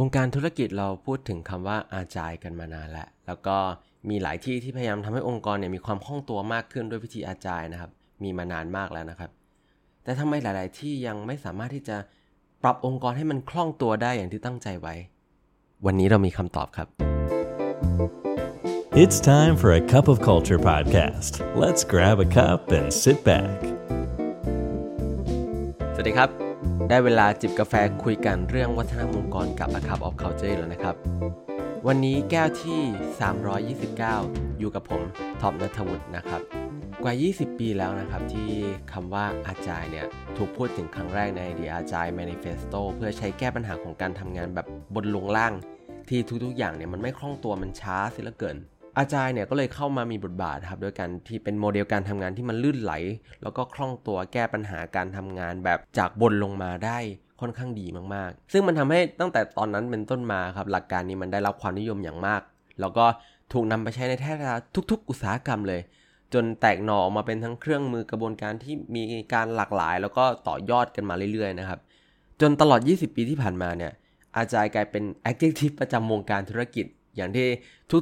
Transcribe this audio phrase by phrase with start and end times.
[0.00, 3.56] วงการธุรกิจเราพูดถึงคำว่าอาจายกันมานานแล้ว แล้วก็
[4.08, 7.90] มีหลายที่ที่พยายามทำให้องค์กรเนี่ยมีความคล่องตัวมากขึ้นด้วยวิธีอาจายนะครับ
[8.22, 9.30] มีมานานมากแล้วนะครับ
[10.04, 11.96] แต่ทำไมหลาย ๆ ที่ยังไม่สามารถที่จะ
[12.62, 14.94] ปรับองค์กรให้มันคล่องตัวได้อย่างที่ตั้งใจไว้
[15.86, 16.88] วันนี้เรามีคำตอบครับ
[19.02, 21.32] It's time for a cup of culture podcast.
[21.62, 23.58] Let's grab a cup and sit back.
[25.94, 26.43] สวัสดีครับ
[26.88, 27.74] ได้เวลาจิบกาแฟ
[28.04, 30.96] คุยกันเรื่องวัฒนธรรมองค์กรกับ A Cup of Culture แล้วนะครับ
[31.86, 32.80] วันนี้แก้วที่
[34.10, 35.02] 329 อยู่กับผม
[35.40, 36.42] ท็อปนัทวุฒินะครับ
[37.02, 38.50] กว่า 20 ปีแล้วนะครับ ที่
[38.92, 40.06] คำว่าอาจายเนี่ย
[40.36, 45.52] ถูกพูดถึงครั้งแรกใน The Agile Manifesto เพื่อใช้แก้ปัญหาของการทำงานแบบบนลงล่าง
[46.08, 48.56] ที่ทุกๆอย่างเนี่ยมันไม่คล่องตัวมันช้าเสียเหลือเกิน
[48.98, 52.92] อาจารย์เนี่ยก็เลยเข้ามามีบทบาทครับโดยการที่เป็นโมเดลการทำงานที่มันลื่นไหล
[53.42, 56.98] แล้วก็คล่องตัวแก้ปัญหาการทำงานแบบจากบนลงมาได้
[57.40, 62.42] ค่อนข้างดีมากๆ ซึ่งมันทำให้ตั้งแต่ตอนนั้นเป็นต้นมาครับหลักการนี้มันได้รับความนิยมอย่างมาก
[62.80, 63.04] แล้วก็
[63.52, 64.36] ถูกนำไปใช้ในแทบ
[64.90, 65.80] ทุก ๆ อุตสาหกรรมเลย
[66.34, 69.02] จนแตกหน่อออกมาเป็นทั้งเครื่องมือกระบวนการที่มี
[69.34, 71.78] การหลากหลาย แล้วก็ต่อยอดกันมาเรื่อยๆนะครับ
[72.40, 73.92] จนตลอด 20 ปีที่ผ่านมาเนี่ย
[74.36, 77.46] อาจารย์กลายเป็น adjective ประจำวงการธุรกิจ อย่างที่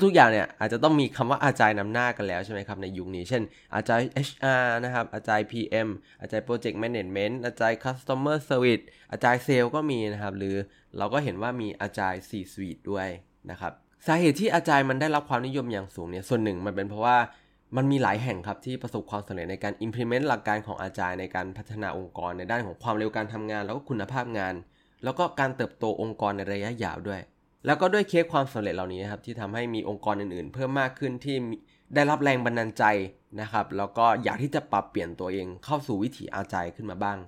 [0.05, 3.43] ทุกๆอย่างเนี่ยอาจจะต้องมีคำว่าอาจารย์นำหน้ากันแล้วใช่ไหมครับในยุคนี้ เช่น
[3.75, 5.89] อาจารย์ HR นะครับ อาจารย์ PM
[6.21, 10.57] อาจารย์ Project Management อาจารย์ Customer Service อาจารย์เซลก็มีนะครับ หรือ
[10.99, 13.09] เราก็เห็นว่ามีอาจารย์ C-suite ด้วย
[13.51, 13.73] นะครับ
[14.07, 17.19] สาเหตุที่อาจารย์มันได้รับความนิยมอย่างสูงเนี่ยส่วนหนึ่งมันเป็นเพราะว่า
[17.77, 24.55] มันมีหลายแห่งครับที่ประสบความสำเร็จในการ implement หลักการของอาจารย์ในการพัฒนาองค์กรในด้านของความเร็วการทำงาน แล้วก็คุณภาพงาน
[25.05, 27.21] แล้วก็การเติบโตองค์กรในระยะยาวด้วย
[27.67, 31.37] แล้วก็ด้วยเคสความสำเร็จเหล่านี้นะครับที่ทำให้มีองค์กรอื่นๆ เพิ่มมากขึ้นที่
[31.95, 32.85] ได้รับแรงบันดาลใจ
[33.41, 37.19] นะครับ แล้วก็อยากที่จะปรับเปลี่ยนตัวเองเข้าสู่วิถีอาจายขึ้นมาบ้าง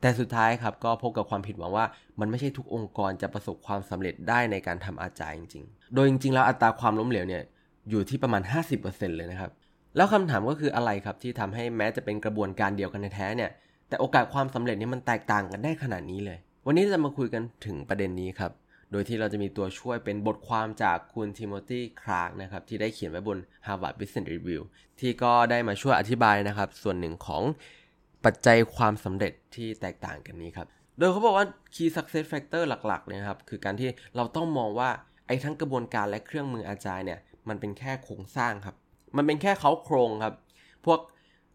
[0.00, 1.86] แต่สุดท้ายครับก็พบกับความผิดหวังว่า
[2.20, 7.42] มันไม่ใช่ทุกองค์กรจะประสบความสำเร็จได้ในการทำอาจายจริง ๆ โดยจริงๆแล้วอัตราความล้มเหลวเนี่ย
[7.90, 8.42] อยู่ที่ประมาณ
[8.80, 9.50] 50%เลยนะครับ
[9.96, 13.50] แล้วคำถามก็คืออะไรครับที่ทำให้แม้จะเป็นกระบวนการเดียวกันแท้เนี่ย
[13.88, 18.52] แต่โอกาสความสำเร็จนี่มันแตกต่างกันได้ขนาดนี้เลย วันนี้จะมาคุยกันถึงประเด็นนี้ครับ
[18.92, 24.62] โดยที่เราจะมีตัวช่วยเป็นบทความจากคุณทิโมธีคลาร์กนะครับที่ได้เขียนไว้บน Harvard Business Review
[25.00, 27.42] ที่ก็ได้มาช่วยอธิบายนะครับ ส่วนหนึ่งของ
[28.24, 30.66] ปัจจัยความสำเร็จที่แตกต่างกันนี้ครับ
[30.98, 34.90] โดยเขาบอกว่า Key Success Factor หลักๆเนี่ยครับคือการที่เราต้องมองว่า
[35.26, 38.76] ไอ้ทั้งกระบวนการและเครื่องมือ Agile เนี่ยมันเป็นแค่โครงสร้างครับ
[39.16, 40.34] มันเป็นแค่เค้าโครงครับ
[40.86, 41.00] พวก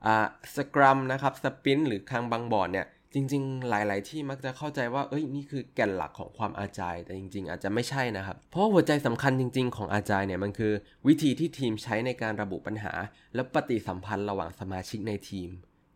[0.05, 9.68] อ่า Scrum นะครับ Sprint หรือ Kanban board เนี่ย จริงๆ หลาย ๆ ที่มักจะเข้าใจว่าเอ้ยนี่คือแก่นหลักของความอาจายแต่จริง ๆ อาจจะไม่ใช่นะครับ เพราะหัวใจสำคัญจริง
[9.72, 10.72] ๆ ของอาจายเนี่ยมันคือ
[11.07, 12.94] วิธีที่ทีมใช้ในการระบุปัญหา
[13.35, 15.50] และปฏิสัมพันธ์ระหว่างสมาชิกในทีม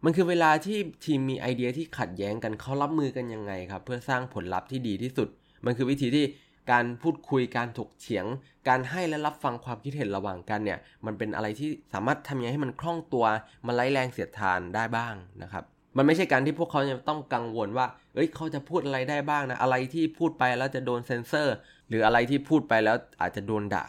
[0.03, 5.27] มันคือเวลาที่ทีมมีไอเดียที่ขัดแย้งกันเขารับมือกันยังไงครับ เพื่อสร้างผลลัพธ์ที่ดีที่สุด
[5.66, 6.25] มันคือวิธีที่
[6.72, 8.25] การพูดคุยการถกเถียง
[8.67, 13.25] การให้และรับฟังความคิดเห็นระหว่างกันเนี่ยมันเป็นอะไรที่สามารถทำยังไงให้มันคล่องตัว
[13.66, 15.63] มันไร้แรงเสียดทานได้บ้างนะครับ
[15.97, 21.55] มันไม่ใช่การที่พวกเขาจะต้องกังวลว่า เอ้ยเขาจะพูดอะไรได้บ้างนะ อะไรที่พูดไปแล้วจะโดนเซนเซอร์
[21.89, 23.85] หรืออะไรที่พูดไปแล้วอาจจะโดนด่า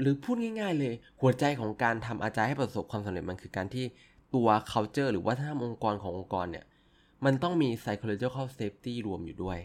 [0.00, 3.84] หรือพูดง่าย ๆ เลย หัวใจของการทำอาจารย์ให้ประสบความสำเร็จมันคือการที่
[4.34, 6.64] ตัว culture หรือว่าถ้าองค์กรขององค์กรเนี่ย
[7.24, 9.58] มันต้องมี psychological safety รวมอยู่ด้วย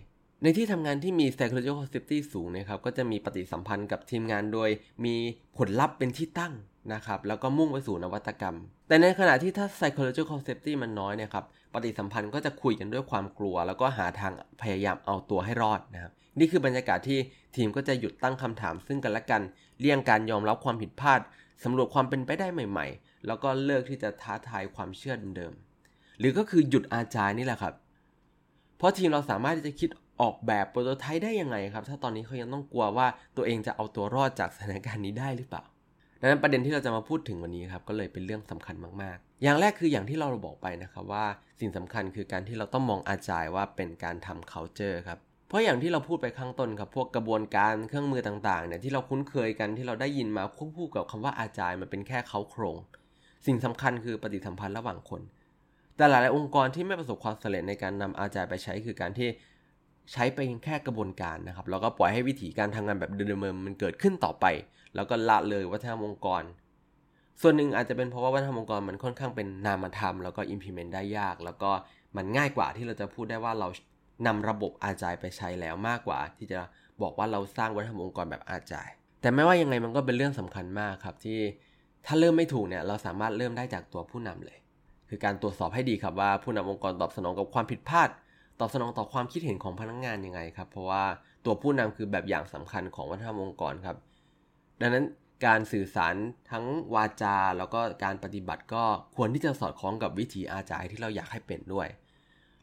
[0.44, 4.69] ในที่ทำงานที่มี psychological safety สูงนะครับ ก็จะมีปฏิสัมพันธ์กับทีมงานโดย
[5.06, 5.16] มี
[5.57, 6.53] ผลลัพธ์เป็นที่ตั้ง
[6.94, 8.56] นะครับ แล้วก็มุ่งไปสู่นวัตกรรม
[8.88, 17.19] แต่ในขณะที่ถ้า psychological safety มันน้อยนี่ยครับ ปฏิสัมพันธ์ก็จะคุยกันด้วยความกลัว แล้วก็หาทางพยายามเอาตัวให้รอดนะครับ นี่คือบรรยากาศที่
[17.56, 19.41] ทีมก็จะหยุดตั้งคำถามซึ่งกันและกัน
[19.80, 21.19] เลี่ยงการยอมรับความผิดพลาด
[21.63, 27.74] สำรวจความเป็นไปได้ใหม่ ๆ แล้วก็เลิกที่จะท้าทายความเชื่อเดิมๆหรือก็คือหยุดอาจารย์นี่แหละครับ
[28.78, 29.90] เพราะทีมเราสามารถที่จะคิด
[30.22, 33.07] ออกแบบโปรโตไทป์ได้ยังไงครับ ถ้าตอนนี้เขายังต้องกลัวว่า
[33.38, 35.63] ตัวเองจะเอาตัวรอดจากสถานการณ์นี้ได้หรือเปล่า
[36.19, 41.26] ดังนั้นประเด็นที่เราจะมาพูดถึงวันนี้ครับก็เลยเป็นเรื่องสำคัญมากๆ อย่างแรกคืออย่างที่เราบอกไปนะครับว่า
[41.60, 52.78] สิ่งสำคัญคือการที่เราต้องมองอาจายว่าเป็นการทำ culture ครับเพราะอย่างที่เราพูดไปข้างต้นครับพวกกระบวนการเครื่องมือต่างๆเนี่ยที่เราคุ้นเคยกันที่เราได้ยินมาควบคู่กับคำว่าอาจายมันเป็นแค่เขาโครง
[53.46, 55.22] สิ่งสำคัญคือปฏิสัมพันธ์ระหว่างคน
[55.98, 59.30] แต่หลายๆองค์กรที่ไม่ประสบความสำเร็จในการนำอาจายไปใช้คือการที่
[60.12, 64.46] ใช้ไปแค่กระบวนการนะครับแล้วก็ปล่อยให้วิธีการทำงานแบบเดิมๆมันเกิดขึ้นต่อไป
[64.96, 66.44] แล้วก็ละเลยวัฒนธรรมองค์กร
[67.41, 71.71] ส่วนหนึ่งอาจจะเป็นเพราะว่าวัฒนธรรมองค์กรมันค่อนข้างเป็นนามธรรมแล้วก็ implement ได้ยาก แล้วก็
[72.15, 73.68] มันง่ายกว่าที่เราจะพูดได้ว่าเรา
[74.27, 76.59] นำระบบอาจายไปใช้แล้วมากกว่า ที่จะ
[77.01, 78.89] บอกว่าเราสร้างวัฒนธรรมองค์กรแบบอาจาย
[79.21, 81.39] แต่ไม่ว่ายังไงมันก็เป็นเรื่องสำคัญมากครับที่
[82.06, 84.57] ถ้าเริ่มไม่ถูกเนี่ยเราสามารถเริ่มได้จากตัวผู้นำเลย
[85.09, 88.09] คือการตรวจสอบให้ดีครับว่าผู้นำองค์กรตอบสนองกับความผิดพลาด
[88.59, 91.03] ตอบสนองต่อความคิดเห็นของพนักงงานยังไงครับ เพราะว่า
[91.45, 93.97] ตัวผู้นำคือแบบอย่างสำคัญของวัฒนธรรมองค์กรครับ
[94.81, 95.06] ดังนั้น
[95.45, 96.15] การสื่อสาร
[96.51, 96.65] ทั้ง
[96.95, 98.83] วาจา แล้วก็การปฏิบัติก็
[99.15, 101.88] ควรที่จะสอดคล้องกับวิถีอาจายที่เราอยากให้เป็นด้วย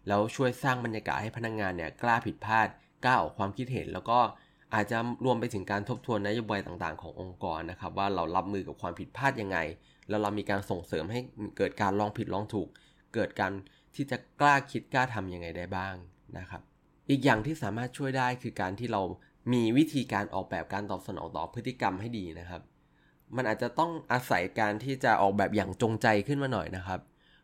[0.09, 2.69] แล้วช่วยสร้างบรรยากาศให้พนักงงานเนี่ยกล้าผิดพลาด
[3.05, 4.19] กล้าออกความคิดเห็น แล้วก็
[4.75, 9.59] อาจจะรวมไปถึงการทบทวนนโยบายต่างๆ ขององค์กรนะครับ ว่าเรารับมือกับความผิดพลาดยังไง
[10.09, 11.21] แล้วเรามีการส่งเสริมให้
[11.57, 12.69] เกิดการลองผิดลองถูก
[13.15, 13.53] เกิดการ
[13.95, 15.95] ที่จะกล้าคิดกล้าทํำยังไงได้บ้าง
[16.39, 16.63] นะครับ
[17.11, 19.03] อีกอย่างที่สามารถช่วยได้คือการที่เรา
[19.53, 22.63] มีวิธีการออกแบบการตอบสนองต่อพฤติกรรมให้ดีนะครับ
[23.37, 27.01] มันอาจจะต้องอาศัยการที่จะออกแบบอย่างจงใจขึ้นมาหน่อยนะครับ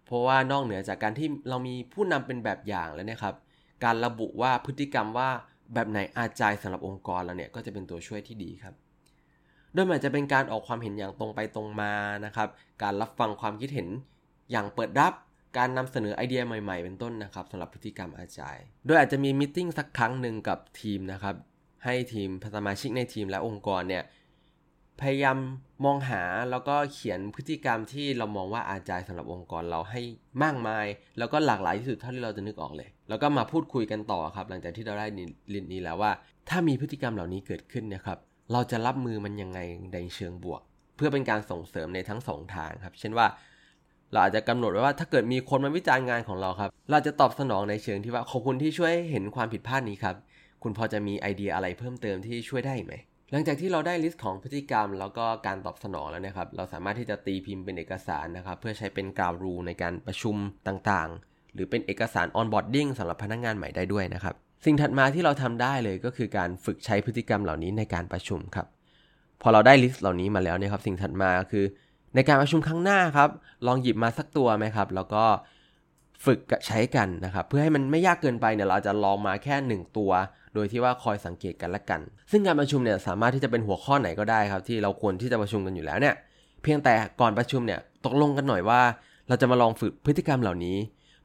[0.06, 3.34] เพราะว่านอกเหนือจากการที่เรามีผู้นำเป็นแบบอย่างแล้วนะครับ
[3.84, 5.30] การระบุว่าพฤติกรรมว่า
[5.74, 8.74] แบบไหนอาจายสำหรับองค์กรเราเนี่ยก็จะเป็นตัวช่วยที่ดีครับ
[9.74, 11.92] โดยมันจะเป็นการออกความเห็นอย่างตรงไปตรงมา
[12.24, 12.48] นะครับ
[12.82, 13.88] การรับฟังความคิดเห็น
[14.50, 15.12] อย่างเปิดรับ
[15.58, 18.56] การนำเสนอไอเดียใหม่ๆ เป็นต้นนะครับสำหรับพฤติกรรมอาจาย
[18.86, 21.34] โดยอาจจะมีมิ팅สักครั้งหนึ่งกับทีมนะครับ
[21.84, 24.04] ให้ทีมสมาชิกในทีมและองค์กรเนี่ย
[25.00, 25.38] พยายาม
[25.84, 30.00] มองหาแล้วก็เขียนพฤติกรรมที่เรามองว่าอาจายสำหรับองค์กรเราให้
[30.42, 30.86] มากมาย
[31.18, 35.06] แล้วก็หลากหลายที่สุดเท่าที่เราจะนึกออกเลย แล้วก็มาพูดคุยกันต่อครับ หลังจากที่เราได้
[35.54, 36.12] ลินนี้แล้วว่า
[36.48, 38.18] ถ้ามีพฤติกรรมเหล่านี้เกิดขึ้นนะครับ
[38.52, 39.58] เราจะรับมือมันยังไง
[39.92, 40.60] ในเชิงบวก
[40.96, 43.26] เพื่อเป็นการส่งเสริมในทั้งสองทางครับ เช่นว่า
[44.12, 50.16] เราอาจจะกำหนดไว้ว่าถ้าเกิดมีคนมาวิจารณ์งานของเราครับ เราจะตอบสนองในเชิงที่ว่าขอบคุณที่ช่วยเห็นความผิดพลาดนี้ครับ
[50.62, 52.92] คุณพอจะมีไอเดียอะไรเพิ่มเติมที่ช่วยได้ไหม
[53.30, 60.36] หลังจากที่เราได้ list ของพฤติกรรม แล้วก็การตอบสนองแล้วนะครับ เราสามารถที่จะตีพิมพ์เป็นเอกสารนะครับ เพื่อใช้เป็น ground rule ในการประชุม
[60.68, 68.66] ต่างๆ หรือเป็นเอกสาร onboarding สำหรับพนักงานใหม่ได้ด้วยนะครับ สิ่งถัดมาที่เราทำได้เลยก็คือการฝึกใช้พฤติกรรมเหล่านี้ในการประชุมครับ
[69.42, 71.64] พอเราได้ list เหล่านี้มาแล้วเนี่ยครับ สิ่งถัดมาคือ
[72.14, 73.30] ในการประชุมครั้งหน้าครับ
[73.66, 75.24] ลองหยิบมาสักตัวนึงครับ แล้วก็
[76.24, 80.12] ฝึกใช้กันนะครับ เพื่อให้มันไม่ยากเกินไปเนี่ยเราจะลองมาแค่ 1 ตัว
[80.54, 82.00] โดยที่ว่าคอยสังเกตกันละกัน
[82.30, 86.14] ซึ่งการประชุมเนี่ยสามารถที่จะเป็นหัวข้อไหนก็ได้ครับที่เราควรที่จะประชุมกันอยู่แล้วเนี่ย
[86.62, 88.80] เพียงแต่ก่อนประชุมเนี่ยตกลงกันหน่อยว่า
[89.28, 90.76] เราจะมาลองฝึกพฤติกรรมเหล่านี้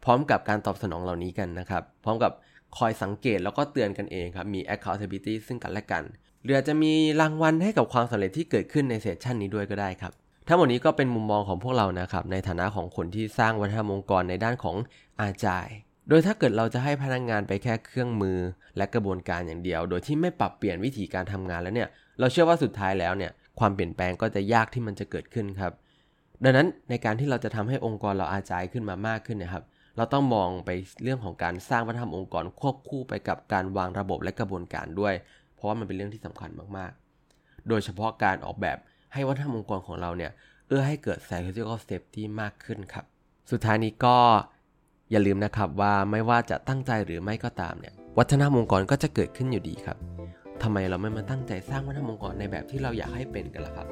[0.03, 2.31] พร้อมกับการตอบสนองเหล่านี้กันนะครับ พร้อมกับ
[2.77, 6.03] คอยสังเกตแล้วก็เตือนกันเองครับ มี accountability ซึ่งกันและกัน
[6.43, 10.11] หรืออาจจะมีรางวัลให้กับความสำเร็จที่เกิดขึ้นในเซสชันนี้ด้วยก็ได้ครับ
[10.47, 14.75] ทั้งหมดนี้ก็เป็นมุมมองของพวกเรานะครับ ในฐานะของคนที่สร้างวัฒนธรรมองค์กรในด้านของ
[15.21, 15.67] อาจาย
[16.09, 18.37] โดยถ้าเกิดเราจะให้พนักงงานไปแค่เครื่องมือ
[18.77, 21.89] และกระบวนการอย่างเดียว โดยที่ไม่ปรับเปลี่ยนวิธีการทำงานแล้วเนี่ย
[22.19, 25.73] เราเชื่อว่าสุดท้ายแล้วเนี่ย ความเปลี่ยนแปลงก็จะยากที่มันจะเกิดขึ้นครับ
[26.43, 29.63] ดังนั้นในการที่เราจะทำให้องค์กรเราอาจายขึ้นมามากขึ้นนะครับ
[29.97, 30.69] เราต้องมองไป
[31.03, 35.13] เรื่องของการสร้างวัฒนธรรมองค์กรควบคู่ไปกับการวางระบบและกระบวนการด้วย
[35.55, 38.77] เพราะว่ามันเป็นเรื่องที่สำคัญมากๆ โดยเฉพาะการออกแบบ
[39.13, 40.31] ให้วัฒนธรรมองค์กรของเราเนี่ย
[40.67, 43.05] เอื้อให้เกิด psychological safety มากขึ้นครับ
[43.51, 44.17] สุดท้ายนี้ก็
[45.11, 49.97] อย่าลืมนะครับว่าไม่ว่าจะตั้งใจหรือไม่ก็ตามเนี่ยวัฒนธรรมองค์กรก็จะเกิดขึ้นอยู่ดีครับ
[50.63, 53.87] ทำไมเราไม่มาตั้งใจสร้างวัฒนธรรมองค์กรในแบบที่เราอยากให้เป็นกันล่ะครับ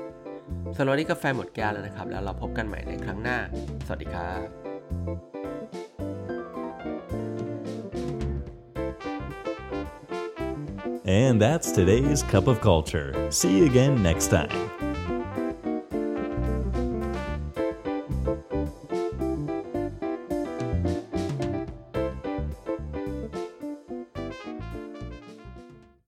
[0.76, 3.38] สำหรับนี้กาแฟหมดแก้วแล้วนะครับ แล้วเราพบกันใหม่ในครั้งหน้า
[3.86, 4.46] สวัสดีครับ
[11.08, 13.10] And that's today's Cup of Culture.
[13.30, 14.85] See you again next time.